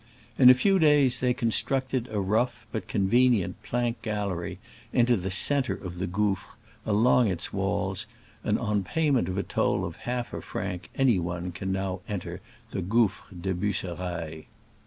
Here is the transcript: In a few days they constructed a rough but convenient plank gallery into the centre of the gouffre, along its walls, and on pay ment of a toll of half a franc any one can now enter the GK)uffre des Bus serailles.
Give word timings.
In 0.39 0.49
a 0.49 0.55
few 0.55 0.79
days 0.79 1.19
they 1.19 1.31
constructed 1.31 2.09
a 2.11 2.19
rough 2.19 2.65
but 2.71 2.87
convenient 2.87 3.61
plank 3.61 4.01
gallery 4.01 4.57
into 4.91 5.15
the 5.15 5.29
centre 5.29 5.75
of 5.75 5.99
the 5.99 6.07
gouffre, 6.07 6.55
along 6.87 7.27
its 7.27 7.53
walls, 7.53 8.07
and 8.43 8.57
on 8.57 8.83
pay 8.83 9.11
ment 9.11 9.29
of 9.29 9.37
a 9.37 9.43
toll 9.43 9.85
of 9.85 9.97
half 9.97 10.33
a 10.33 10.41
franc 10.41 10.89
any 10.95 11.19
one 11.19 11.51
can 11.51 11.71
now 11.71 12.01
enter 12.09 12.41
the 12.71 12.81
GK)uffre 12.81 13.43
des 13.43 13.53
Bus 13.53 13.75
serailles. 13.77 14.45